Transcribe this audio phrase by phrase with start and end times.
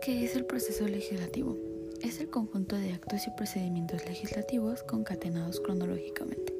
[0.00, 1.58] ¿Qué es el proceso legislativo?
[2.00, 6.54] Es el conjunto de actos y procedimientos legislativos concatenados cronológicamente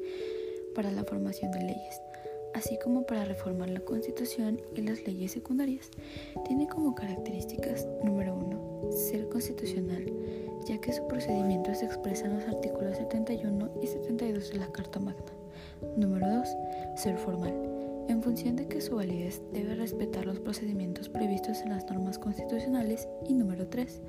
[0.75, 2.01] para la formación de leyes,
[2.53, 5.89] así como para reformar la Constitución y las leyes secundarias.
[6.45, 10.05] Tiene como características, número uno, ser constitucional,
[10.67, 14.99] ya que su procedimiento se expresa en los artículos 71 y 72 de la Carta
[14.99, 15.33] Magna.
[15.97, 16.47] Número 2,
[16.95, 21.85] ser formal en función de que su validez debe respetar los procedimientos previstos en las
[21.89, 24.01] normas constitucionales y número 3,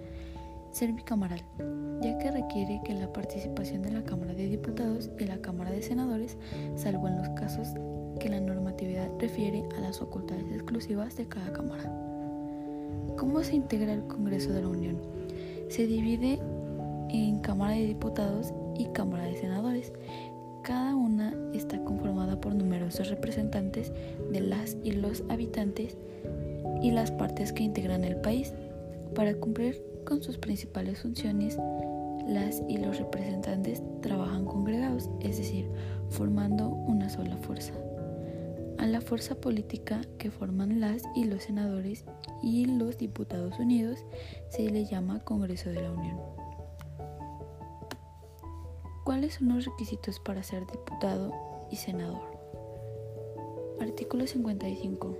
[0.72, 1.42] ser bicameral,
[2.00, 5.82] ya que requiere que la participación de la Cámara de Diputados y la Cámara de
[5.82, 6.36] Senadores,
[6.76, 7.68] salvo en los casos
[8.18, 11.84] que la normatividad refiere a las facultades exclusivas de cada Cámara.
[13.16, 14.98] ¿Cómo se integra el Congreso de la Unión?
[15.68, 16.38] Se divide
[17.10, 19.92] en Cámara de Diputados y Cámara de Senadores.
[22.92, 23.92] Numerosos representantes
[24.30, 25.96] de las y los habitantes
[26.82, 28.52] y las partes que integran el país.
[29.14, 31.58] Para cumplir con sus principales funciones,
[32.26, 35.68] las y los representantes trabajan congregados, es decir,
[36.10, 37.72] formando una sola fuerza.
[38.78, 42.04] A la fuerza política que forman las y los senadores
[42.42, 43.98] y los diputados unidos
[44.50, 46.18] se le llama Congreso de la Unión.
[49.04, 51.32] ¿Cuáles son los requisitos para ser diputado
[51.70, 52.31] y senador?
[53.80, 55.16] Artículo 55.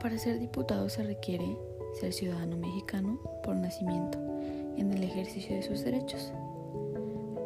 [0.00, 1.56] Para ser diputado se requiere
[2.00, 4.18] ser ciudadano mexicano por nacimiento
[4.76, 6.32] en el ejercicio de sus derechos.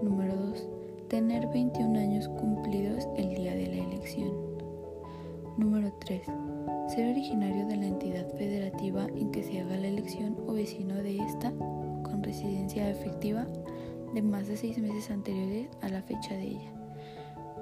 [0.03, 0.69] Número 2.
[1.09, 4.33] Tener 21 años cumplidos el día de la elección.
[5.57, 6.23] Número 3.
[6.89, 11.19] Ser originario de la entidad federativa en que se haga la elección o vecino de
[11.19, 11.53] esta
[12.03, 13.47] con residencia efectiva
[14.15, 16.73] de más de seis meses anteriores a la fecha de ella.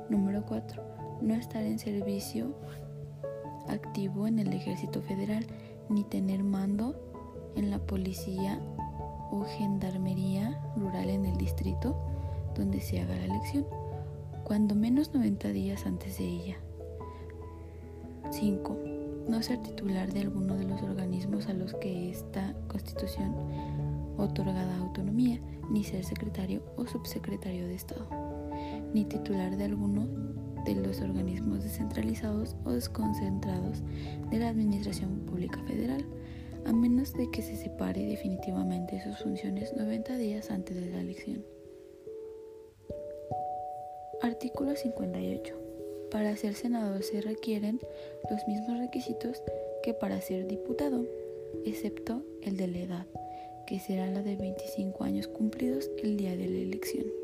[0.09, 1.04] Número 4.
[1.25, 2.55] No estar en servicio
[3.67, 5.47] activo en el ejército federal
[5.89, 6.95] ni tener mando
[7.57, 8.61] en la policía
[9.31, 11.97] o gendarmería rural en el distrito
[12.55, 13.65] donde se haga la elección,
[14.45, 16.57] cuando menos 90 días antes de ella.
[18.31, 18.79] 5.
[19.27, 23.35] No ser titular de alguno de los organismos a los que esta constitución
[24.19, 25.41] otorgada autonomía,
[25.71, 28.07] ni ser secretario o subsecretario de Estado,
[28.93, 30.07] ni titular de alguno
[30.65, 33.83] de los organismos descentralizados o desconcentrados
[34.31, 36.05] de la Administración Pública Federal,
[36.65, 41.45] a menos de que se separe definitivamente sus funciones 90 días antes de la elección.
[44.23, 45.55] Artículo 58.
[46.11, 47.81] Para ser senador se requieren
[48.31, 49.43] los mismos requisitos
[49.83, 51.05] que para ser diputado,
[51.65, 53.07] excepto el de la edad
[53.67, 57.24] que será la de 25 años cumplidos el día de la elección.